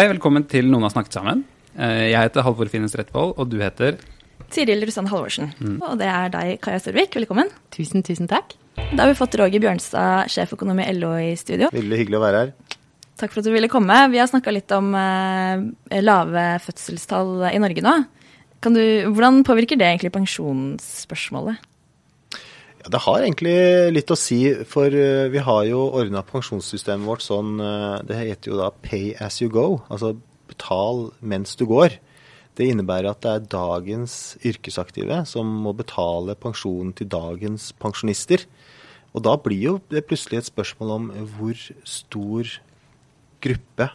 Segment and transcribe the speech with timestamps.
[0.00, 1.42] Hei, velkommen til Noen har snakket sammen.
[1.76, 3.98] Eh, Jeg heter Halvor Finnes Rettvold, og du heter
[4.48, 5.50] Tiril Russand Halvorsen.
[5.76, 7.12] Og det er deg, Kaja Storvik.
[7.18, 7.50] Velkommen.
[7.68, 8.54] Tusen, tusen takk.
[8.78, 11.68] Da har vi fått Roger Bjørnstad, sjeføkonom i LO i studio.
[11.76, 12.54] Veldig hyggelig å være her.
[13.20, 13.98] Takk for at du ville komme.
[14.08, 17.94] Vi har snakka litt om eh, lave fødselstall i Norge nå.
[18.64, 21.60] Kan du, hvordan påvirker det egentlig pensjonsspørsmålet?
[22.90, 23.54] Det har egentlig
[23.94, 28.50] litt å si, for eh, vi har jo ordna pensjonssystemet vårt sånn eh, Det heter
[28.50, 30.16] jo da pay as you go, altså
[30.50, 31.94] betal mens du går.
[32.58, 38.42] Det innebærer at det er dagens yrkesaktive som må betale pensjonen til dagens pensjonister.
[39.14, 42.54] Og da blir jo det plutselig et spørsmål om hvor stor
[43.44, 43.90] gruppe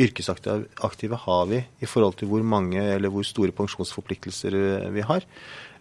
[0.00, 5.26] yrkesaktive har vi i forhold til hvor mange eller hvor store pensjonsforpliktelser eh, vi har.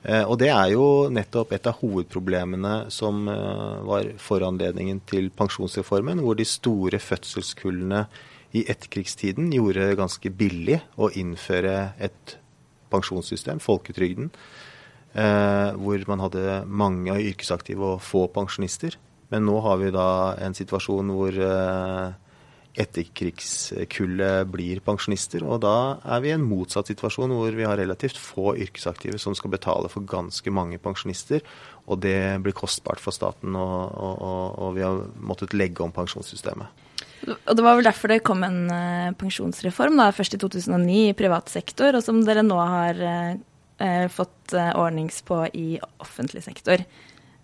[0.04, 6.22] Eh, Og det er jo nettopp et av hovedproblemene som eh, var foranledningen til pensjonsreformen,
[6.24, 8.06] hvor de store fødselskullene
[8.56, 12.38] i etterkrigstiden gjorde det ganske billig å innføre et
[12.90, 14.32] pensjonssystem, folketrygden,
[15.14, 18.96] eh, hvor man hadde mange yrkesaktive og få pensjonister.
[19.30, 20.08] Men nå har vi da
[20.42, 21.36] en situasjon hvor
[22.78, 25.44] etterkrigskullet blir pensjonister.
[25.44, 29.36] Og da er vi i en motsatt situasjon hvor vi har relativt få yrkesaktive som
[29.38, 31.44] skal betale for ganske mange pensjonister.
[31.90, 36.86] Og det blir kostbart for staten, og, og, og, vi har måttet legge om pensjonssystemet.
[37.34, 41.16] Og det var vel derfor det kom en eh, pensjonsreform, da, først i 2009 i
[41.18, 43.32] privat sektor, og som dere nå har eh,
[43.84, 45.68] eh, fått eh, ordnings på i
[46.00, 46.86] offentlig sektor.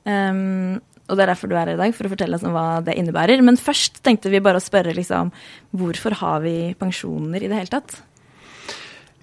[0.06, 2.56] Um, og det er derfor du er her i dag, for å fortelle oss om
[2.56, 3.44] hva det innebærer.
[3.46, 5.32] Men først tenkte vi bare å spørre liksom,
[5.78, 8.00] hvorfor har vi pensjoner i det hele tatt?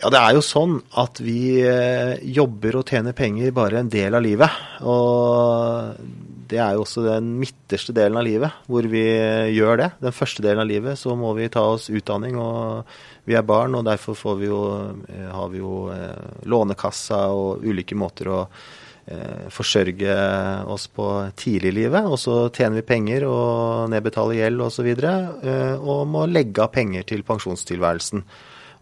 [0.03, 4.17] Ja, det er jo sånn at vi eh, jobber og tjener penger bare en del
[4.19, 4.57] av livet.
[4.83, 5.95] Og
[6.51, 9.89] det er jo også den midterste delen av livet hvor vi eh, gjør det.
[10.03, 12.83] Den første delen av livet så må vi ta oss utdanning, og
[13.31, 14.63] vi er barn, og derfor vi jo,
[15.07, 15.87] eh, har vi jo
[16.51, 18.41] Lånekassa og ulike måter å
[19.51, 20.15] forsørge
[20.71, 22.07] oss på tidlig i livet.
[22.07, 24.89] Og så tjener vi penger og nedbetaler gjeld osv.
[24.95, 28.23] Og, eh, og må legge av penger til pensjonstilværelsen.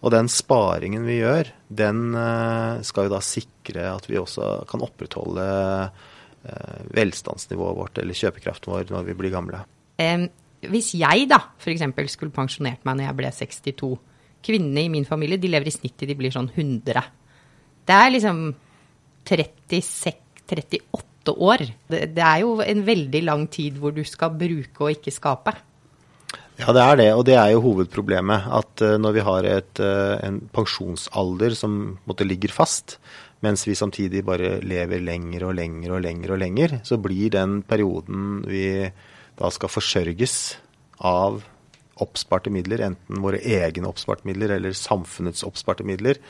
[0.00, 4.84] Og den sparingen vi gjør, den eh, skal jo da sikre at vi også kan
[4.84, 5.46] opprettholde
[5.88, 9.64] eh, velstandsnivået vårt eller kjøpekraften vår når vi blir gamle.
[10.00, 10.24] Eh,
[10.68, 11.84] hvis jeg da f.eks.
[12.12, 13.92] skulle pensjonert meg når jeg ble 62
[14.40, 17.02] Kvinnene i min familie de lever i snitt til de blir sånn 100.
[17.84, 18.38] Det er liksom
[19.30, 20.12] 36,
[20.50, 21.64] 38 år.
[21.90, 25.54] Det, det er jo en veldig lang tid hvor du skal bruke og ikke skape.
[26.60, 28.48] Ja, det er det, og det er jo hovedproblemet.
[28.52, 31.76] At uh, når vi har et, uh, en pensjonsalder som
[32.08, 32.98] måtte, ligger fast,
[33.40, 37.62] mens vi samtidig bare lever lenger og lenger og lenger og lenger, så blir den
[37.64, 38.66] perioden vi
[39.40, 40.36] da skal forsørges
[41.00, 41.40] av
[42.00, 46.20] oppsparte midler, enten våre egne oppsparte midler eller samfunnets oppsparte midler,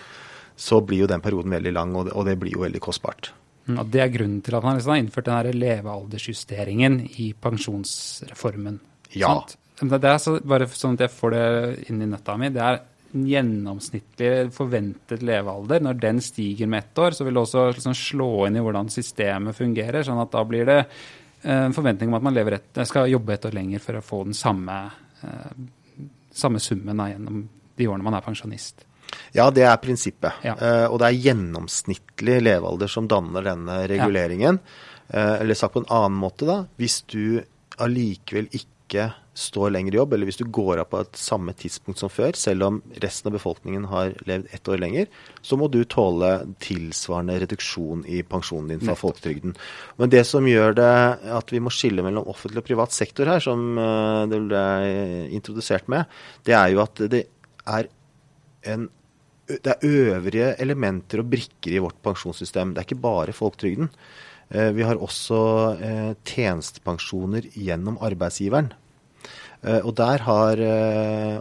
[0.60, 3.32] så blir jo den perioden veldig lang, og det, og det blir jo veldig kostbart.
[3.70, 8.80] Og Det er grunnen til at man liksom har innført den levealdersjusteringen i pensjonsreformen.
[9.14, 9.32] Ja.
[9.32, 9.56] Sant?
[9.80, 11.44] Det er så, bare sånn at jeg får det
[11.88, 12.50] inn i nøtta mi.
[12.52, 12.80] Det er
[13.14, 15.80] en gjennomsnittlig forventet levealder.
[15.86, 18.92] Når den stiger med ett år, så vil det også liksom slå inn i hvordan
[18.92, 20.04] systemet fungerer.
[20.04, 23.34] sånn at da blir det eh, en forventning om at man lever et, skal jobbe
[23.34, 24.76] et år lenger for å få den samme,
[25.24, 26.06] eh,
[26.42, 27.42] samme summen da, gjennom
[27.80, 28.84] de årene man er pensjonist.
[29.36, 30.42] Ja, det er prinsippet.
[30.46, 30.56] Ja.
[30.58, 34.60] Uh, og det er gjennomsnittlig levealder som danner denne reguleringen.
[35.10, 36.62] Uh, eller sagt på en annen måte, da.
[36.80, 37.42] Hvis du
[37.80, 39.10] allikevel ikke
[39.40, 42.34] står lenger i jobb, eller hvis du går av på et samme tidspunkt som før,
[42.36, 45.08] selv om resten av befolkningen har levd ett år lenger,
[45.46, 49.54] så må du tåle tilsvarende reduksjon i pensjonen din fra folketrygden.
[50.00, 50.92] Men det som gjør det
[51.38, 54.64] at vi må skille mellom offentlig og privat sektor her, som eh, det ble
[55.38, 56.10] introdusert med,
[56.48, 57.24] det er jo at det
[57.70, 57.90] er
[58.74, 58.90] en
[59.64, 62.74] det er øvrige elementer og brikker i vårt pensjonssystem.
[62.74, 63.90] Det er ikke bare folketrygden.
[64.50, 65.40] Eh, Vi har også
[65.80, 68.72] eh, tjenestepensjoner gjennom arbeidsgiveren.
[69.62, 70.56] Eh, Og der har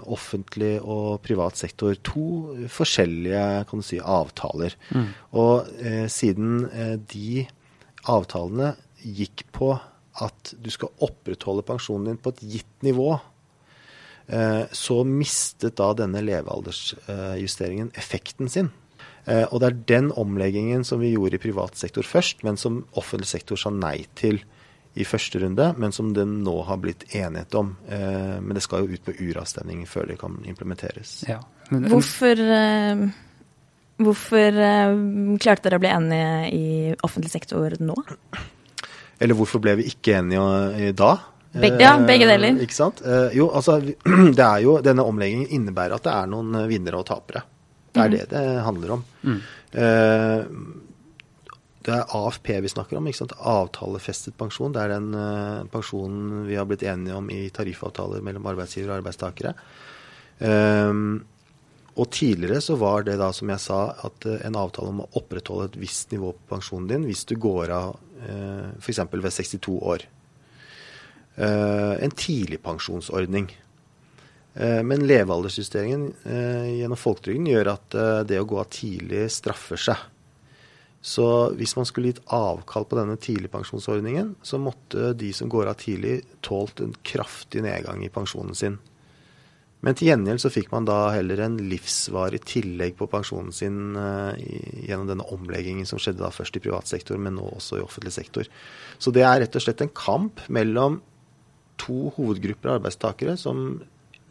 [0.10, 4.76] offentlig og privat sektor to forskjellige kan du si, avtaler.
[5.34, 6.68] Og eh, siden
[7.12, 7.46] de
[8.10, 9.74] avtalene gikk på
[10.20, 13.14] at du skal opprettholde pensjonen din på et gitt nivå,
[14.30, 18.70] så mistet da denne levealdersjusteringen effekten sin.
[19.30, 22.84] Eh, og det er den omleggingen som vi gjorde i privat sektor først, men som
[22.98, 24.42] offentlig sektor sa nei til
[25.00, 27.76] i første runde, men som det nå har blitt enighet om.
[27.88, 31.20] Eh, men det skal jo ut på uravstemning før det kan implementeres.
[31.30, 31.40] Ja.
[31.70, 33.04] Men, Hvorfor, eh,
[34.02, 34.96] hvorfor eh,
[35.44, 36.70] klarte dere å bli enige i
[37.06, 37.98] offentlig sektor nå?
[39.20, 41.14] Eller hvorfor ble vi ikke enige i da?
[41.54, 42.52] Begge- ja, begge deler.
[42.60, 43.02] Eh, ikke sant?
[43.02, 43.80] Eh, jo, altså,
[44.38, 47.42] det er jo, denne omleggingen innebærer at det er noen eh, vinnere og tapere.
[47.90, 49.04] Det er det det handler om.
[49.26, 49.40] Mm.
[51.86, 53.08] det er AFP vi snakker om.
[53.10, 53.34] ikke sant?
[53.40, 54.76] Avtalefestet pensjon.
[54.76, 59.00] Det er den eh, pensjonen vi har blitt enige om i tariffavtaler mellom arbeidsgivere og
[59.02, 59.56] arbeidstakere.
[60.38, 60.94] Eh,
[62.00, 65.10] og tidligere så var det da, som jeg sa, at eh, en avtale om å
[65.20, 69.02] opprettholde et visst nivå på pensjonen din hvis du går av eh, f.eks.
[69.12, 70.06] ved 62 år.
[71.40, 73.62] Eh, en tidligpensjonsordning.
[74.54, 77.96] Eh, men levealdersjusteringen eh, gjennom folketrygden gjør at
[78.28, 80.02] det å gå av tidlig straffer seg.
[81.00, 81.26] Så
[81.56, 86.18] hvis man skulle gitt avkall på denne tidligpensjonsordningen, så måtte de som går av tidlig,
[86.44, 88.76] tålt en kraftig nedgang i pensjonen sin.
[89.80, 95.08] Men til gjengjeld så fikk man da heller en livsvarig tillegg på pensjonen sin gjennom
[95.08, 98.52] denne omleggingen som skjedde da først i privat sektor, men nå også i offentlig sektor.
[99.00, 101.00] Så det er rett og slett en kamp mellom
[101.82, 103.80] to hovedgrupper av arbeidstakere som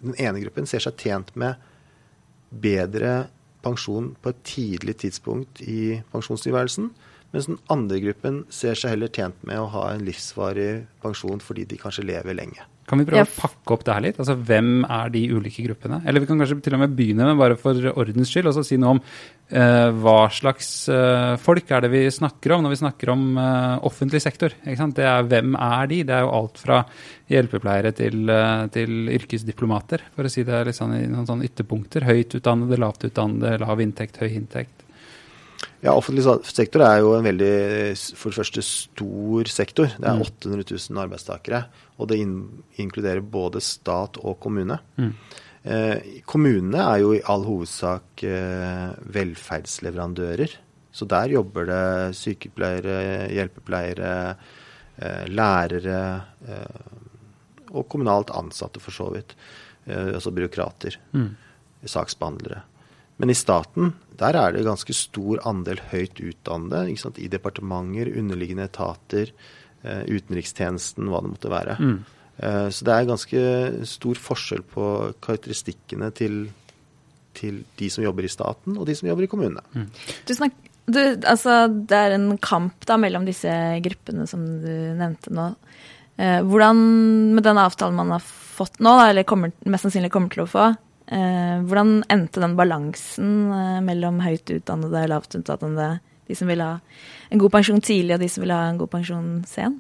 [0.03, 1.59] den ene gruppen ser seg tjent med
[2.49, 3.29] bedre
[3.65, 6.93] pensjon på et tidlig tidspunkt i pensjonstilværelsen,
[7.35, 11.67] mens den andre gruppen ser seg heller tjent med å ha en livsvarig pensjon fordi
[11.69, 12.65] de kanskje lever lenge.
[12.89, 13.25] Kan vi prøve Ja.
[13.29, 14.19] å pakke opp det her litt?
[14.19, 16.01] Altså, Hvem er de ulike gruppene?
[16.09, 18.65] Eller vi kan kanskje til og med begynne med, bare for ordens skyld, og så
[18.65, 19.01] si noe om
[19.53, 23.79] eh, hva slags eh, folk er det vi snakker om når vi snakker om eh,
[23.85, 24.57] offentlig sektor.
[24.65, 26.03] Det er, hvem er de?
[26.09, 26.81] Det er jo alt fra
[27.29, 32.09] hjelpepleiere til, eh, til yrkesdiplomater, for å si det litt sånn i noen sånne ytterpunkter.
[32.09, 34.88] Høyt utdannede, lavt utdannede, lav inntekt, høy inntekt.
[35.83, 39.87] Ja, Offentlig sektor er jo en veldig, for det første, stor sektor.
[39.95, 40.23] Det er Mm.
[40.27, 41.61] 800 000 arbeidstakere.
[41.99, 42.33] Og det in
[42.79, 44.81] inkluderer både stat og kommune.
[44.99, 45.13] Mm.
[45.65, 50.57] Eh, kommunene er jo i all hovedsak eh, velferdsleverandører.
[50.93, 54.37] Så der jobber det sykepleiere, hjelpepleiere,
[54.99, 56.89] eh, lærere eh,
[57.71, 59.35] og kommunalt ansatte, for så vidt.
[59.87, 61.37] Eh, altså byråkrater Mm.
[61.85, 62.63] saksbehandlere.
[63.19, 66.93] Men i staten, der er det ganske stor andel høyt utdannede.
[66.93, 67.19] Ikke sant?
[67.23, 69.33] I departementer, underliggende etater,
[69.83, 71.77] eh, utenrikstjenesten, hva det måtte være.
[71.83, 71.99] Mm.
[72.39, 73.43] Eh, så det er ganske
[73.91, 74.87] stor forskjell på
[75.25, 76.41] karakteristikkene til,
[77.35, 79.87] til de som jobber i staten, og de som jobber i kommunene.
[80.27, 83.51] Du snakker du, altså, det er en kamp da mellom disse
[83.85, 85.51] gruppene som du nevnte nå.
[86.17, 86.79] Eh, hvordan,
[87.37, 90.49] med den avtalen man har fått nå, da, eller kommer, mest sannsynlig kommer til å
[90.49, 90.71] få,
[91.09, 95.91] hvordan endte den balansen eh, mellom høyt utdannede og lavt utdannede?
[96.29, 96.75] De som vil ha
[97.33, 99.79] en god pensjon tidlig, og de som vil ha en god pensjon sen?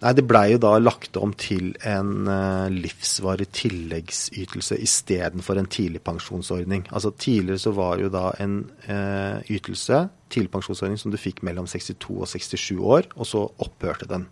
[0.00, 6.86] Nei, Det blei jo da lagt om til en eh, livsvarig tilleggsytelse istedenfor en tidligpensjonsordning.
[6.92, 8.58] Altså Tidligere så var jo da en
[8.88, 14.28] eh, ytelse, tidligpensjonsordning, som du fikk mellom 62 og 67 år, og så opphørte den.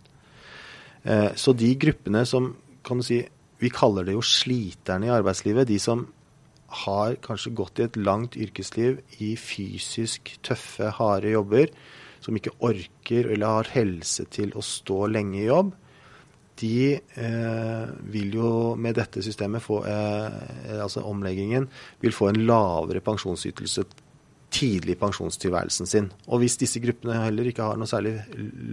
[1.03, 2.53] Eh, så de gruppene som
[2.85, 3.23] kan du si,
[3.61, 5.69] Vi kaller det jo sliterne i arbeidslivet.
[5.69, 6.05] De som
[6.85, 11.71] har kanskje gått i et langt yrkesliv i fysisk tøffe, harde jobber,
[12.23, 15.73] som ikke orker eller har helse til å stå lenge i jobb,
[16.59, 20.35] de eh, vil jo med dette systemet få eh,
[20.79, 21.65] Altså omleggingen
[21.99, 23.83] vil få en lavere pensjonsytelse
[24.55, 26.07] tidlig i pensjonstilværelsen sin.
[26.31, 28.15] Og hvis disse gruppene heller ikke har noe særlig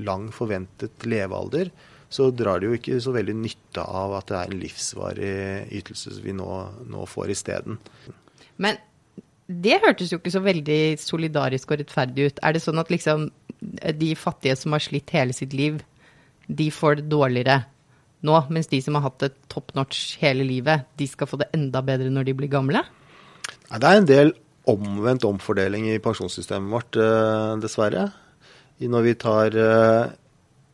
[0.07, 1.73] lang forventet levealder,
[2.13, 5.37] så drar de jo ikke så veldig nytte av at det er en livsvarig
[5.81, 6.49] ytelse vi nå,
[6.93, 7.79] nå får isteden.
[8.61, 8.81] Men
[9.49, 12.43] det hørtes jo ikke så veldig solidarisk og rettferdig ut.
[12.45, 13.31] Er det sånn at liksom
[14.03, 15.81] de fattige som har slitt hele sitt liv,
[16.47, 17.63] de får det dårligere
[18.27, 21.51] nå, mens de som har hatt det top notch hele livet, de skal få det
[21.57, 22.85] enda bedre når de blir gamle?
[23.71, 24.33] Nei, Det er en del
[24.71, 28.13] omvendt omfordeling i pensjonssystemet vårt, eh, dessverre.
[28.83, 30.13] Når vi tar eh,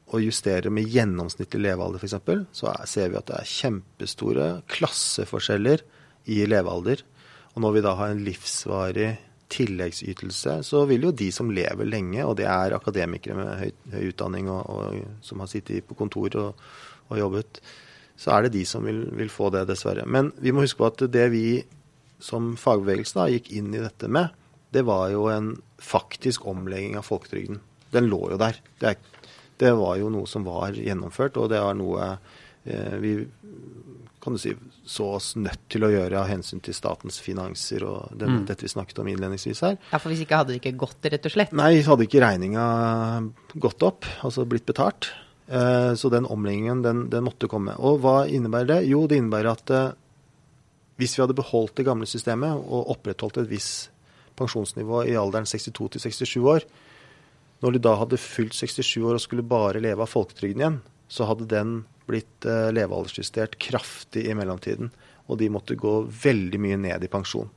[0.09, 2.17] og justerer med gjennomsnittlig levealder f.eks.,
[2.57, 5.85] så er, ser vi at det er kjempestore klasseforskjeller
[6.33, 7.03] i levealder.
[7.55, 9.11] Og når vi da har en livsvarig
[9.53, 14.09] tilleggsytelse, så vil jo de som lever lenge, og det er akademikere med høy, høy
[14.11, 16.65] utdanning og, og, som har sittet på kontor og,
[17.09, 17.61] og jobbet,
[18.19, 20.05] så er det de som vil, vil få det, dessverre.
[20.05, 21.47] Men vi må huske på at det vi
[22.23, 24.35] som fagbevegelsen da gikk inn i dette med,
[24.75, 27.61] det var jo en faktisk omlegging av folketrygden.
[27.95, 28.59] Den lå jo der.
[28.81, 28.99] Det er,
[29.59, 32.12] Det var jo noe som var gjennomført, og det var noe
[32.65, 33.12] eh, vi
[34.21, 34.50] kan du si,
[34.85, 38.41] så oss nødt til å gjøre av hensyn til statens finanser og det, Mm.
[38.49, 39.77] dette vi snakket om innledningsvis her.
[39.93, 41.53] Ja, for hvis ikke hadde det ikke gått, rett og slett.
[41.53, 42.65] Nei, hadde ikke regninga
[43.55, 45.12] gått opp, altså blitt betalt.
[45.49, 47.77] Eh, så den omleggingen, den, den måtte komme.
[47.79, 48.81] Og hva innebærer det?
[48.91, 49.93] Jo, det innebærer at eh,
[50.99, 53.91] hvis vi hadde beholdt det gamle systemet og opprettholdt et visst
[54.37, 56.67] pensjonsnivå i alderen 62 til 67 år,
[57.65, 61.27] når de da hadde fylt 67 år og skulle bare leve av folketrygden igjen, så
[61.29, 64.93] hadde den blitt eh, levealdersjustert kraftig i mellomtiden.
[65.29, 67.50] Og de måtte gå veldig mye ned i pensjon.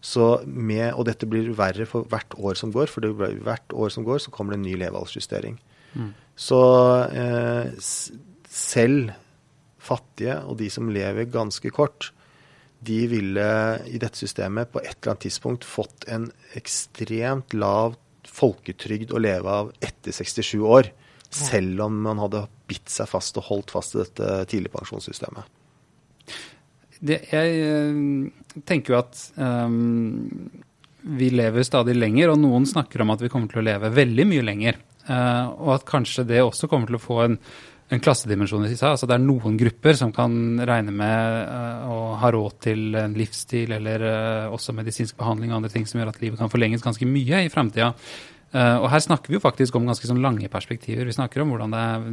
[0.00, 3.74] Så med, og dette blir verre for hvert år som går, for det blir, hvert
[3.74, 5.58] år som går så kommer det en ny levealdersjustering.
[6.38, 6.60] Så
[7.10, 7.72] eh,
[8.48, 9.10] selv
[9.82, 12.12] fattige og de som lever ganske kort,
[12.78, 13.48] de ville
[13.90, 17.96] i dette systemet på et eller annet tidspunkt fått en ekstremt lav
[18.38, 20.90] folketrygd å leve av etter 67 år.
[21.28, 25.54] Selv om man hadde bitt seg fast og holdt fast i dette tidligpensjonssystemet.
[26.98, 30.48] Det, jeg eh, tenker jo at um,
[31.18, 34.26] vi lever stadig lenger, og noen snakker om at vi kommer til å leve veldig
[34.28, 34.80] mye lenger.
[35.08, 37.38] Uh, og at kanskje det også kommer til å få en,
[37.88, 38.92] en klassedimensjon i seg.
[38.92, 40.32] Altså det er noen grupper som kan
[40.68, 45.62] regne med eh, å ha råd til en livsstil eller eh, også medisinsk behandling og
[45.62, 47.94] andre ting som gjør at livet kan forlenges ganske mye i framtida.
[48.48, 51.04] Uh, og her snakker vi jo faktisk om ganske sånn lange perspektiver.
[51.04, 52.04] Vi snakker om hvordan, det er,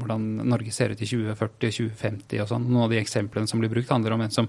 [0.00, 2.64] hvordan Norge ser ut i 2040-2050 og sånn.
[2.66, 4.48] Noen av de eksemplene som blir brukt, handler om en som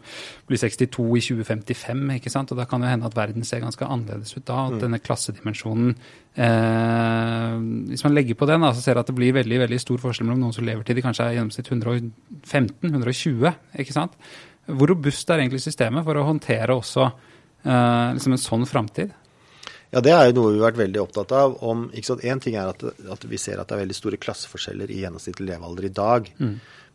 [0.49, 2.01] blir 62 i 2055.
[2.15, 2.49] ikke sant?
[2.49, 4.63] Og da kan det hende at verden ser ganske annerledes ut da.
[4.71, 7.53] At denne klassedimensjonen uh,
[7.91, 10.01] Hvis man legger på den, da, så ser man at det blir veldig veldig stor
[10.01, 13.53] forskjell mellom noen som lever til de kanskje er i gjennomsnitt 115-120.
[13.85, 14.17] ikke sant?
[14.65, 19.13] Hvor robust er egentlig systemet for å håndtere også uh, liksom en sånn framtid?
[19.95, 21.53] Ja, Det er jo noe vi har vært veldig opptatt av.
[21.63, 24.19] om, ikke sant, Én ting er at, at vi ser at det er veldig store
[24.19, 26.27] klasseforskjeller i gjennomsnittlig levealder i dag.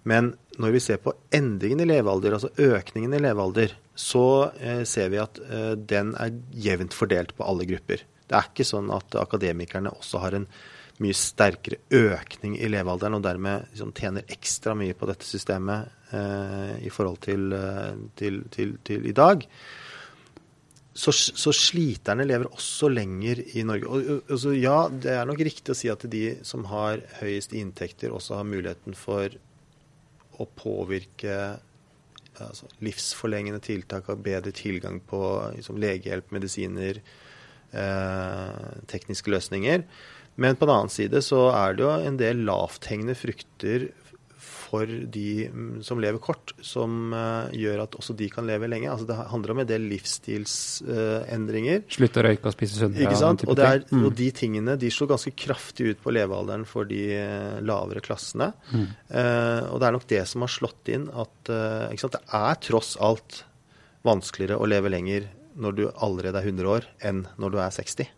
[0.04, 5.08] Men når vi ser på endringen i levealder, altså økningen i levealder, så eh, ser
[5.12, 8.04] vi at eh, den er jevnt fordelt på alle grupper.
[8.28, 10.46] Det er ikke sånn at akademikerne også har en
[11.00, 16.74] mye sterkere økning i levealderen og dermed liksom, tjener ekstra mye på dette systemet eh,
[16.84, 19.48] i forhold til, eh, til, til, til i dag
[21.00, 23.88] så, så sliterne lever også lenger i Norge.
[23.88, 28.12] Og, altså, ja, det er nok riktig å si at de som har høyest inntekter,
[28.12, 29.32] også har muligheten for
[30.40, 31.36] å påvirke
[32.36, 35.22] altså, livsforlengende tiltak, og bedre tilgang på
[35.56, 37.00] liksom, legehjelp, medisiner,
[37.72, 39.86] eh, tekniske løsninger.
[40.40, 43.88] Men på den annen side så er det jo en del lavthengende frukter
[44.40, 48.90] for de mm, som lever kort, som eh, gjør at også de kan leve lenge.
[48.90, 51.84] Altså Det handler om en del livsstilsendringer.
[51.92, 53.04] Slutte å røyke og spise sunnere.
[53.04, 53.44] Ikke sant?
[53.46, 53.84] Og, det er.
[53.90, 54.04] Mm.
[54.08, 58.52] og de tingene de slår ganske kraftig ut på levealderen for de eh, lavere klassene.
[58.72, 58.86] Mm.
[59.08, 62.16] Eh, og det er nok det som har slått inn at eh, ikke sant?
[62.16, 63.44] det er tross alt
[64.06, 65.28] vanskeligere å leve lenger
[65.60, 68.08] når du allerede er 100 år, enn når du er 60.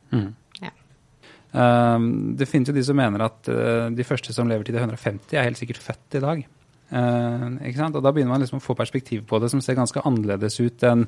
[0.62, 0.70] Ja.
[1.52, 4.80] Um, det finnes jo de som mener at uh, de første som lever til de
[4.80, 6.44] er 150, er helt sikkert født i dag.
[6.92, 7.96] Uh, sant?
[7.96, 10.84] Og da begynner man liksom å få perspektiv på det som ser ganske annerledes ut
[10.88, 11.06] enn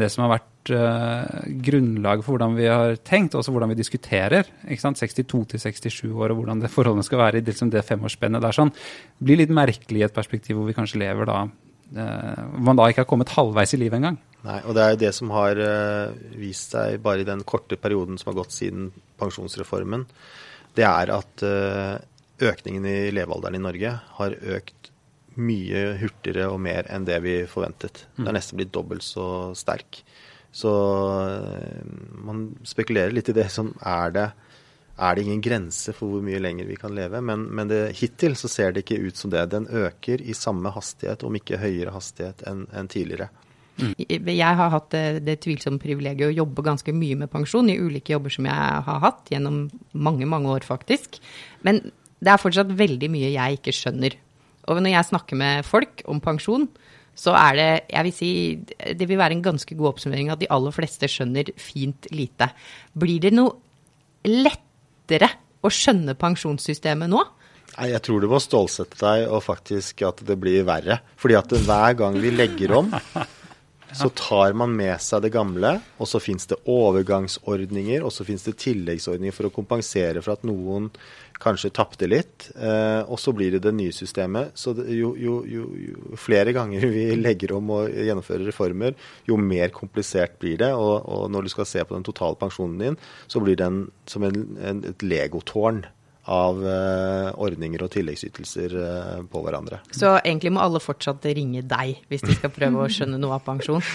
[0.00, 3.80] det som har vært uh, grunnlaget for hvordan vi har tenkt, og også hvordan vi
[3.80, 4.48] diskuterer.
[4.68, 8.40] 62 til 67 år, og hvordan det forholdene skal være i liksom det femårsspennet.
[8.40, 8.72] Det er sånn,
[9.20, 11.44] blir litt merkelig i et perspektiv hvor vi kanskje lever da
[11.94, 14.16] hvor man da ikke har kommet halvveis i livet engang.
[14.44, 17.78] Nei, og det er jo det som har eh, vist seg bare i den korte
[17.80, 20.04] perioden som har gått siden pensjonsreformen,
[20.76, 21.94] det er at eh,
[22.44, 24.90] økningen i levealderen i Norge har økt
[25.40, 28.04] mye hurtigere og mer enn det vi forventet.
[28.14, 29.26] Det er nesten blitt dobbelt så
[29.58, 30.02] sterk.
[30.54, 30.70] Så
[31.24, 31.80] eh,
[32.26, 34.28] man spekulerer litt i det som er det
[34.94, 37.18] er det ingen grense for hvor mye lenger vi kan leve.
[37.18, 39.48] Men, men det, hittil så ser det ikke ut som det.
[39.50, 43.32] Den øker i samme hastighet, om ikke høyere hastighet enn enn tidligere.
[43.78, 48.14] Jeg har hatt det, det tvilsomme privilegiet å jobbe ganske mye med pensjon i ulike
[48.14, 48.54] jobber som jeg
[48.88, 51.18] har hatt gjennom mange, mange år, faktisk.
[51.66, 51.82] Men
[52.24, 54.16] det er fortsatt veldig mye jeg ikke skjønner.
[54.70, 56.68] Og når jeg snakker med folk om pensjon,
[57.14, 58.30] så er det jeg vil si,
[58.98, 62.48] det vil være en ganske god oppsummering at de aller fleste skjønner fint lite.
[62.98, 63.54] Blir det noe
[64.26, 65.30] lettere
[65.64, 67.22] å skjønne pensjonssystemet nå?
[67.74, 71.00] Nei, Jeg tror du må stålsette deg og faktisk at det blir verre.
[71.18, 72.92] Fordi at hver gang vi legger om,
[73.94, 78.46] så tar man med seg det gamle, og så fins det overgangsordninger, og så fins
[78.46, 80.90] det tilleggsordninger for å kompensere for at noen
[81.42, 82.48] kanskje tapte litt.
[82.54, 84.54] Eh, og så blir det det nye systemet.
[84.58, 88.96] Så jo, jo, jo, jo flere ganger vi legger om og gjennomfører reformer,
[89.28, 90.72] jo mer komplisert blir det.
[90.74, 94.26] Og, og når du skal se på den totale pensjonen din, så blir den som
[94.26, 95.84] en, en, et legotårn
[96.30, 99.82] av eh, ordninger og tilleggsytelser eh, på hverandre.
[99.92, 103.44] Så egentlig må alle fortsatt ringe deg hvis de skal prøve å skjønne noe av
[103.46, 103.84] pensjon?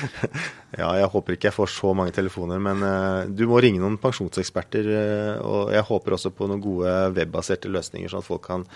[0.69, 3.97] Ja, jeg håper ikke jeg får så mange telefoner, men eh, du må ringe noen
[4.01, 4.91] pensjonseksperter.
[5.41, 8.67] og jeg håper også på noen gode webbaserte løsninger, sånn at folk kan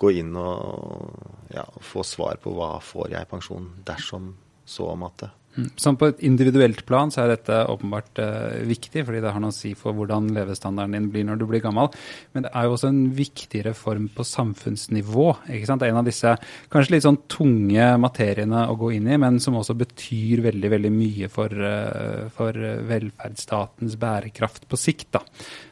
[0.00, 4.32] gå inn og ja, få svar på hva får jeg i pensjon dersom
[4.64, 4.88] så.
[4.96, 5.41] Mm.
[5.76, 9.52] Sånn på et individuelt plan så er dette åpenbart eh, viktig, fordi det har noe
[9.52, 11.90] å si for hvordan levestandarden din blir når du blir gammel.
[12.32, 15.26] Men det er jo også en viktig reform på samfunnsnivå.
[15.52, 15.82] ikke sant?
[15.82, 16.32] Det er en av disse
[16.72, 20.94] kanskje litt sånn tunge materiene å gå inn i, men som også betyr veldig veldig
[20.94, 22.56] mye for, eh, for
[22.88, 25.10] velferdsstatens bærekraft på sikt.
[25.18, 25.20] da.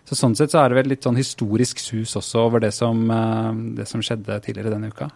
[0.05, 3.11] Så Sånn sett så er det vel litt sånn historisk sus også over det som,
[3.11, 5.09] eh, det som skjedde tidligere denne uka.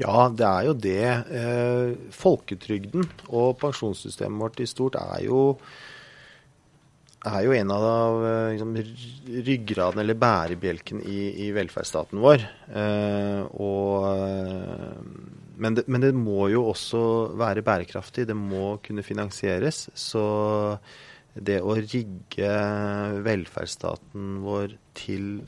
[0.00, 1.02] Ja, det er jo det.
[1.38, 5.42] Eh, folketrygden og pensjonssystemet vårt i stort er jo,
[7.30, 8.72] er jo en av eh, liksom,
[9.46, 12.42] ryggraden eller bærebjelken i, i velferdsstaten vår.
[12.74, 15.06] Eh, og,
[15.62, 17.04] men, det, men det må jo også
[17.38, 18.26] være bærekraftig.
[18.26, 19.86] Det må kunne finansieres.
[19.94, 20.26] Så
[21.38, 22.52] det å rigge
[23.22, 25.44] velferdsstaten vår til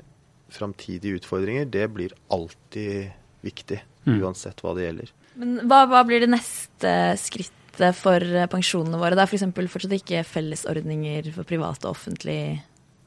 [0.55, 3.11] framtidige utfordringer, det blir alltid
[3.47, 3.81] viktig.
[4.07, 4.21] Mm.
[4.23, 5.13] Uansett hva det gjelder.
[5.37, 9.17] Men hva, hva blir det neste skrittet for eh, pensjonene våre?
[9.19, 9.73] Det er f.eks.
[9.75, 12.41] fortsatt ikke fellesordninger for privat og offentlig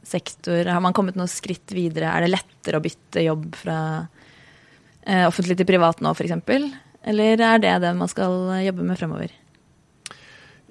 [0.05, 0.65] sektor.
[0.69, 2.11] Har man kommet noen skritt videre?
[2.11, 3.79] Er det lettere å bytte jobb fra
[5.03, 6.71] eh, offentlig til privat nå, f.eks.?
[7.09, 9.31] Eller er det det man skal jobbe med fremover?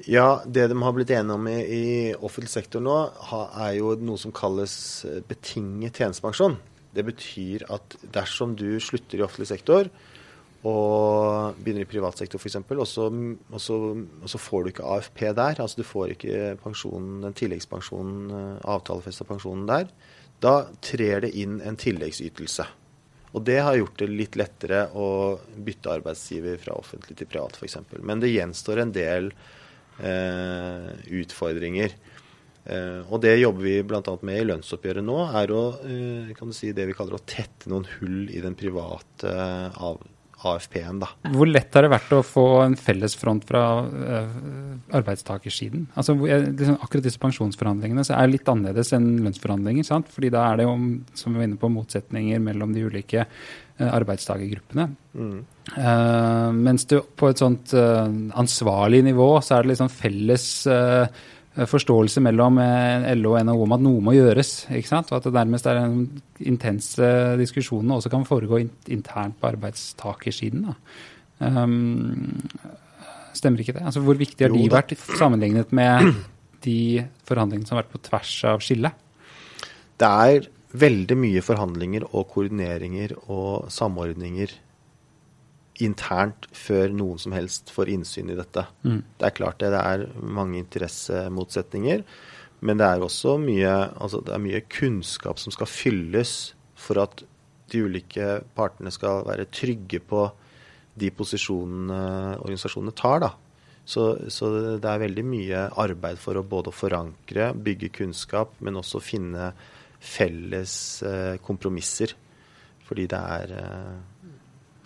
[0.06, 2.96] Ja, det de har blitt enige om i, i offentlig sektor nå,
[3.30, 4.74] ha, er jo noe som kalles
[5.08, 6.58] eh, betinget tjenestepensjon.
[6.94, 9.90] Det betyr at dersom du slutter i offentlig sektor
[10.66, 15.60] og begynner i privat sektor f.eks., og, og, og så får du ikke AFP der,
[15.62, 19.86] altså du får ikke pensjonen, den tilleggspensjonen, eh, avtalefesta pensjonen der,
[20.42, 22.66] da trer det inn en tilleggsytelse.
[23.36, 27.78] Og det har gjort det litt lettere å bytte arbeidsgiver fra offentlig til privat f.eks.
[28.00, 29.30] Men det gjenstår en del
[30.00, 30.88] eh,
[31.20, 31.94] utfordringer.
[32.68, 34.14] Eh, og det jobber vi bl.a.
[34.28, 37.70] med i lønnsoppgjøret nå, er å, eh, kan du si, det vi kaller å tette
[37.72, 39.84] noen hull i den private eh,
[40.38, 41.00] AFP-en.
[41.00, 41.08] da.
[41.32, 43.62] Hvor lett har det vært å få en felles front fra
[44.94, 45.88] arbeidstakersiden?
[45.98, 49.88] Altså, liksom, akkurat disse pensjonsforhandlingene så er litt annerledes enn lønnsforhandlinger.
[49.88, 50.12] sant?
[50.14, 50.76] Fordi da er det jo,
[51.18, 53.24] som vi var inne på, motsetninger mellom de ulike
[53.78, 54.86] arbeidstakergruppene.
[55.18, 55.40] Mm.
[55.74, 58.06] Uh, mens du på et sånt uh,
[58.40, 61.26] ansvarlig nivå så er det liksom felles eh,
[61.66, 64.68] forståelse mellom eh, LO og NHO om at noe må gjøres.
[64.70, 65.10] ikke sant?
[65.10, 66.02] Og at det nærmest er en
[66.38, 67.08] intense
[67.40, 70.68] diskusjonene også kan foregå internt på arbeidstakersiden.
[70.68, 70.76] da.
[71.38, 72.28] Um,
[73.34, 73.84] stemmer ikke det?
[73.86, 76.14] Altså, Hvor viktig har de vært sammenlignet med
[76.66, 79.04] de forhandlingene som har vært på tvers av skillet?
[79.98, 84.52] Det er veldig mye forhandlinger og koordineringer og samordninger
[85.84, 88.64] internt før noen som helst får innsyn i dette.
[88.82, 89.00] Mm.
[89.18, 92.04] Det er klart det, det er mange interessemotsetninger,
[92.66, 96.34] men det er også mye, altså det er mye kunnskap som skal fylles
[96.78, 97.22] for at
[97.70, 100.24] de ulike partene skal være trygge på
[100.98, 103.22] de posisjonene organisasjonene tar.
[103.22, 103.32] da.
[103.88, 104.50] Så, så
[104.82, 109.52] det er veldig mye arbeid for å både forankre, bygge kunnskap, men også finne
[109.98, 110.74] felles
[111.06, 112.12] eh, kompromisser.
[112.88, 113.94] Fordi det er eh,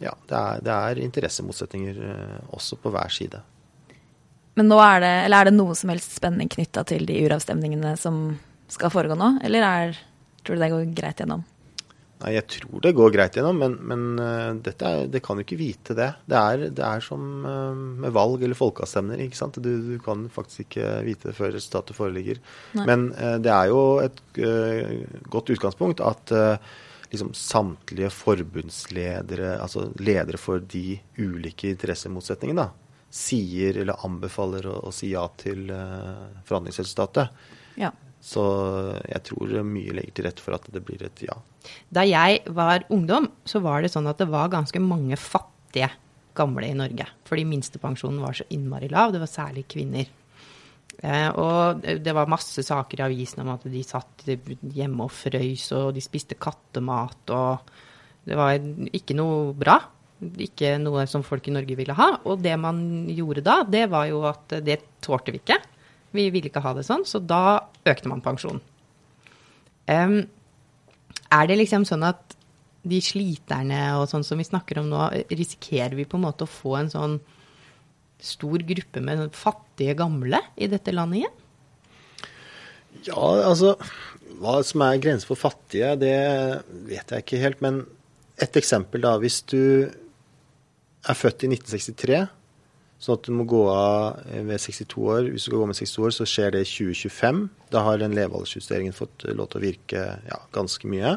[0.02, 3.42] ja, det er, det er interessemotsetninger eh, også på hver side.
[4.58, 7.94] Men nå er det, eller er det noe som helst spenning knytta til de uravstemningene
[8.00, 8.34] som
[8.72, 9.36] skal foregå nå?
[9.46, 9.96] Eller er,
[10.44, 11.46] tror du det går greit gjennom?
[12.22, 15.46] Nei, Jeg tror det går greit gjennom, men, men eh, dette er, det kan jo
[15.46, 16.12] ikke vite det.
[16.28, 19.58] Det er, det er som eh, med valg eller folkeavstemning, ikke sant?
[19.64, 22.42] Du, du kan faktisk ikke vite det før resultatet foreligger.
[22.78, 22.86] Nei.
[22.90, 23.10] Men
[23.42, 24.22] det er jo et
[25.32, 26.36] godt utgangspunkt at
[27.12, 34.92] liksom samtlige forbundsledere, altså ledere for de ulike interessemotsetningene, da, sier eller anbefaler å, å
[34.94, 37.44] si ja til uh, forhandlingsresultatet.
[37.80, 37.92] Ja.
[38.22, 38.42] Så
[39.10, 41.36] jeg tror mye legger til rette for at det blir et ja.
[41.92, 45.90] Da jeg var ungdom, så var det sånn at det var ganske mange fattige
[46.38, 47.06] gamle i Norge.
[47.28, 49.12] Fordi minstepensjonen var så innmari lav.
[49.12, 50.08] Det var særlig kvinner.
[51.00, 55.70] Eh, og det var masse saker i avisen om at de satt hjemme og frøys,
[55.78, 57.72] og de spiste kattemat, og
[58.28, 58.60] det var
[58.94, 59.80] ikke noe bra.
[60.38, 62.12] Ikke noe som folk i Norge ville ha.
[62.30, 65.58] Og det man gjorde da, det var jo at det tålte vi ikke.
[66.14, 68.62] Vi ville ikke ha det sånn, så da økte man pensjonen.
[69.90, 70.20] Um,
[71.32, 72.36] er det liksom sånn at
[72.86, 76.50] de sliterne og sånn som vi snakker om nå, risikerer vi på en måte å
[76.50, 77.16] få en sånn
[78.22, 81.38] stor gruppe med fattige gamle i dette landet igjen?
[83.08, 83.74] Ja, altså
[84.42, 86.14] Hva som er grensen for fattige, det
[86.88, 87.60] vet jeg ikke helt.
[87.64, 87.82] Men
[88.42, 89.16] et eksempel, da.
[89.22, 92.22] Hvis du er født i 1963,
[93.02, 95.28] sånn at du må gå av ved 62 år.
[95.30, 97.42] Hvis du skal gå med 62 år, så skjer det i 2025.
[97.74, 101.16] Da har den levealdersjusteringen fått lov til å virke ja, ganske mye.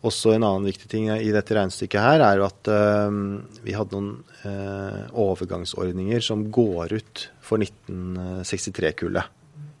[0.00, 3.12] Også en annen viktig ting i dette regnestykket her er jo at uh,
[3.60, 4.14] vi hadde noen
[4.46, 9.28] uh, overgangsordninger som går ut for 1963-kullet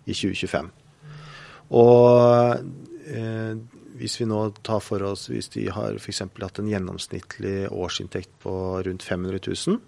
[0.04, 0.68] i 2025.
[1.80, 3.54] Og uh,
[4.00, 6.22] hvis vi nå tar for oss hvis de har f.eks.
[6.28, 8.54] hatt en gjennomsnittlig årsinntekt på
[8.84, 9.80] rundt 500 000,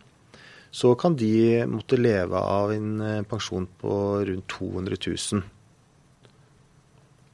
[0.73, 5.49] så kan de måtte leve av en pensjon på rundt 200 000.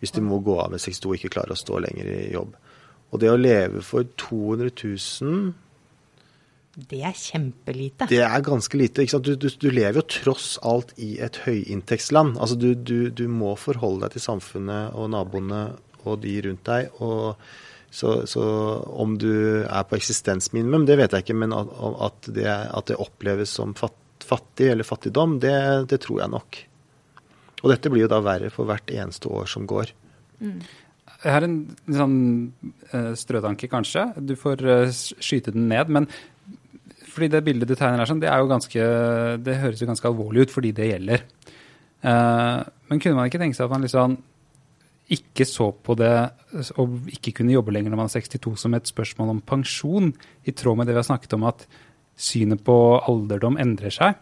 [0.02, 2.56] Hvis de må gå av ved 62 og ikke klarer å stå lenger i jobb.
[3.12, 4.70] Og det å leve for 200
[5.22, 5.54] 000
[6.88, 8.06] Det er kjempelite.
[8.10, 9.06] Det er ganske lite.
[9.18, 12.36] Du, du, du, lever jo tross alt i et høyinntektsland.
[12.38, 12.74] Altså du,
[13.10, 15.62] du, må forholde deg til samfunnet og naboene
[16.04, 16.92] og de rundt deg.
[17.02, 17.40] og
[17.90, 18.44] så, så,
[19.00, 21.70] om du er på eksistensminimum, det vet jeg ikke, men at,
[22.04, 25.54] at, det, at det, oppleves som fattig eller fattigdom, det,
[25.88, 26.58] det, tror jeg nok.
[27.62, 29.94] Og dette blir jo da verre for hvert eneste år som går.
[30.44, 30.60] Mm.
[31.24, 31.56] Jeg har en
[31.90, 32.18] sånn
[32.92, 34.04] uh, strøtanke, kanskje.
[34.22, 35.90] Du får uh, skyte den ned.
[35.90, 36.06] Men
[37.08, 38.88] fordi det bildet du tegner her, sånn, det, ganske,
[39.42, 41.24] det høres jo ganske alvorlig ut fordi det gjelder.
[42.04, 44.18] Uh, men kunne man ikke tenke seg at man liksom
[45.08, 46.12] ikke så på det
[46.76, 50.12] og ikke kunne jobbe lenger når man er 62 som et spørsmål om pensjon,
[50.44, 51.64] i tråd med det vi har snakket om at
[52.18, 52.76] synet på
[53.08, 54.18] alderdom endrer seg?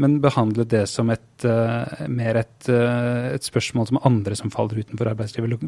[0.00, 4.80] Men behandle det som et, uh, mer et, uh, et, spørsmål som andre som faller
[4.82, 5.60] utenfor arbeidslivet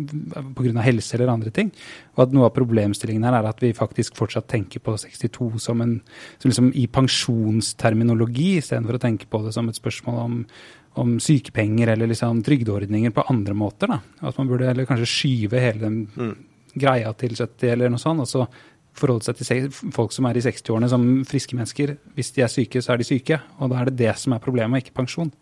[0.57, 0.85] pga.
[0.87, 1.73] helse eller andre ting.
[2.17, 5.83] Og at noe av problemstillingen her er at vi faktisk fortsatt tenker på 62 som
[5.85, 5.99] en
[6.39, 10.39] som liksom i pensjonsterminologi, istedenfor å tenke på det som et spørsmål om,
[11.03, 13.93] om sykepenger eller liksom trygdeordninger på andre måter.
[13.93, 14.01] Da.
[14.29, 16.35] At man burde eller kanskje skyve hele den mm.
[16.75, 18.25] greia til 70 eller noe sånt.
[18.25, 18.47] og så
[18.97, 21.97] forholde seg til folk som er i 60-årene som friske mennesker.
[22.17, 23.41] Hvis de er syke, så er de syke.
[23.59, 25.33] Og da er det det som er problemet, ikke pensjon.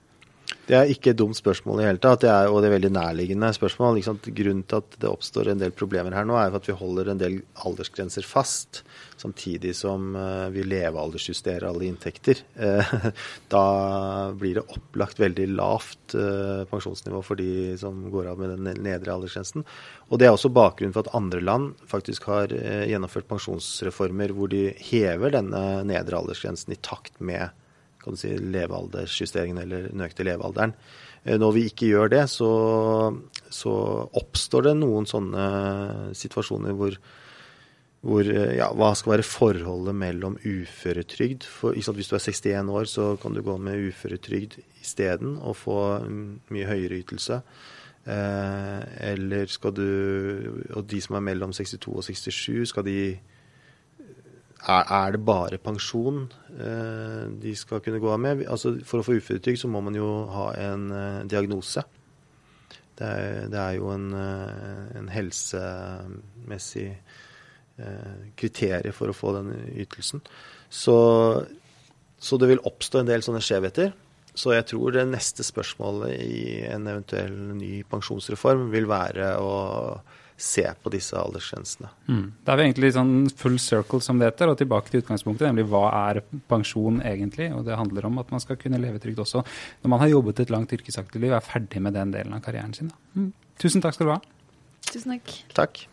[0.71, 2.93] Det er ikke et dumt spørsmål i hele tatt, det er, og det er veldig
[2.95, 3.97] nærliggende spørsmål.
[4.07, 7.19] Grunnen til at det oppstår en del problemer her nå, er at vi holder en
[7.19, 8.85] del aldersgrenser fast,
[9.19, 12.45] samtidig som uh, vi levealdersjusterer alle inntekter.
[12.55, 13.11] Uh,
[13.55, 13.65] da
[14.39, 19.17] blir det opplagt veldig lavt uh, pensjonsnivå for de som går av med den nedre
[19.17, 19.67] aldersgrensen.
[20.07, 24.69] Og Det er også bakgrunnen for at andre land faktisk har gjennomført pensjonsreformer hvor de
[24.87, 27.51] hever denne nedre aldersgrensen i takt med
[28.01, 30.75] kan du si, levealdersjusteringen eller den økte levealderen.
[31.25, 32.51] Eh, når vi ikke gjør det, så,
[33.53, 33.73] så
[34.21, 35.47] oppstår det noen sånne
[36.17, 36.97] situasjoner hvor,
[38.07, 42.89] hvor eh, ja, hva skal være forholdet mellom uføretrygd for, Hvis du er 61 år,
[42.89, 47.43] så kan du gå med uføretrygd isteden og få mye høyere ytelse.
[48.09, 48.81] Eh,
[49.13, 53.19] eller skal du Og de som er mellom 62 og 67, skal de
[54.68, 58.44] er, det bare pensjon eh, de skal kunne gå av med?
[58.51, 61.85] Altså, for å få uføretrygd så må man jo ha en eh, diagnose.
[62.99, 66.90] Det er, det er, jo en, eh, en helsemessig
[68.37, 70.20] kriterium for å få den ytelsen.
[70.68, 70.96] Så,
[72.20, 73.94] så, det vil oppstå en del sånne skjevheter.
[74.37, 79.55] Så jeg tror det neste spørsmålet i en eventuell ny pensjonsreform vil være å
[80.40, 81.90] se på disse aldersgrensene.
[82.09, 82.24] Mm.
[82.44, 85.68] Da er vi egentlig sånn full circle, som det heter, og tilbake til utgangspunktet, nemlig
[85.68, 87.50] hva er pensjon egentlig?
[87.57, 90.42] Og det handler om at man skal kunne leve trygt også når man har jobbet
[90.44, 92.92] et langt yrkesaktivt liv og er ferdig med den delen av karrieren sin.
[93.14, 93.33] Mm.
[93.61, 94.20] Tusen takk skal du ha.
[94.90, 95.35] Tusen takk.
[95.55, 95.85] Takk.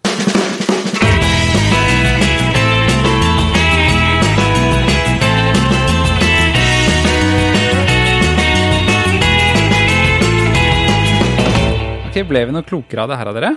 [12.28, 13.52] Ble vi noe klokere av det her av dere?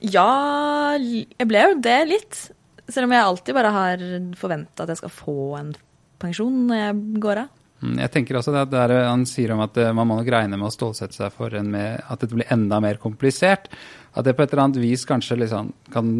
[0.00, 2.42] Ja, jeg ble jo det litt.
[2.90, 4.04] Selv om jeg alltid bare har
[4.40, 5.72] forventa at jeg skal få en
[6.20, 7.56] pensjon når jeg går av.
[7.80, 10.58] Mm, jeg tenker også det at Han sier om at eh, man må nok regne
[10.60, 13.70] med å stålsette seg for med, at dette blir enda mer komplisert.
[14.12, 16.10] At det på et eller annet vis kanskje liksom kan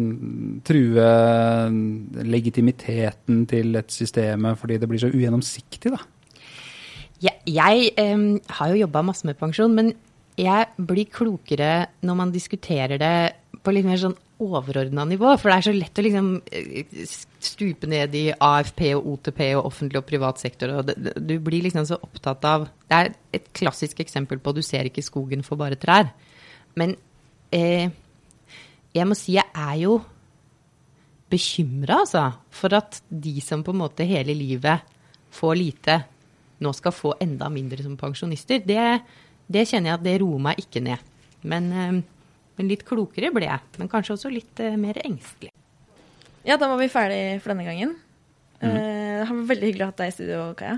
[0.65, 1.09] true
[2.23, 5.99] legitimiteten til et system fordi det blir så ugjennomsiktig, da.
[7.21, 9.91] Ja, jeg um, har jo jobba masse med pensjon, men
[10.39, 13.15] jeg blir klokere når man diskuterer det
[13.61, 15.33] på litt mer sånn overordna nivå.
[15.39, 17.03] For det er så lett å liksom eh,
[17.41, 20.77] stupe ned i AFP og OTP og offentlig og privat sektor.
[20.79, 24.61] og det, Du blir liksom så opptatt av Det er et klassisk eksempel på du
[24.65, 26.09] ser ikke skogen for bare trær.
[26.75, 26.95] Men
[27.53, 27.91] eh,
[28.91, 29.99] jeg må si jeg er jo
[31.31, 34.81] bekymra, altså, for at de som på en måte hele livet
[35.31, 35.95] får lite,
[36.59, 38.59] nå skal få enda mindre som pensjonister.
[38.65, 39.01] Det,
[39.51, 40.99] Det kjenner jeg at det roer meg ikke ned.
[41.43, 42.20] Men, eh,
[42.61, 43.73] men litt klokere ble jeg.
[43.81, 45.51] Men kanskje også litt eh, mer engstelig.
[46.45, 47.97] Ja, da var vi ferdig for denne gangen.
[48.61, 48.69] Mm.
[48.69, 50.77] Eh, det har vært veldig hyggelig å ha deg i studio, Kaja.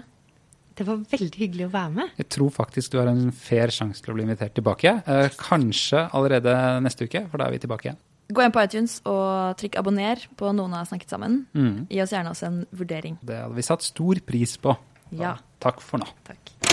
[0.73, 2.15] Det var veldig hyggelig å være med.
[2.17, 4.95] Jeg tror faktisk du har en fair sjanse til å bli invitert tilbake.
[5.05, 8.01] Eh, kanskje allerede neste uke, for da er vi tilbake igjen.
[8.33, 11.43] Gå inn på iTunes og trykk abonner på Noen har snakket sammen.
[11.53, 11.85] Mm.
[11.91, 13.19] Gi oss gjerne også en vurdering.
[13.21, 14.73] Det hadde vi satt stor pris på.
[15.19, 15.35] Ja.
[15.61, 16.09] Takk for nå.
[16.25, 16.72] Takk.